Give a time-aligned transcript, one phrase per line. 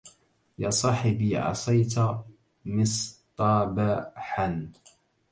[0.59, 1.95] يا صاحبي عصيت
[2.65, 4.71] مصطبحا